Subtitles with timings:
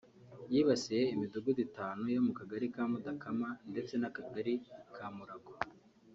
[0.51, 4.53] yibasiye imidugudu itanu yo mu kagali ka Mudakama ndetse n’akagali
[4.95, 5.53] ka Murago